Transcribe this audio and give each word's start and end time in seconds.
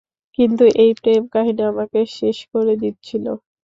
কিন্তু 0.37 0.63
এই 0.81 0.91
প্রেমকাহিনী 1.01 1.61
আমাকে 1.71 1.99
শেষ 2.17 2.37
করে 2.51 2.73
দিচ্ছিল। 2.81 3.25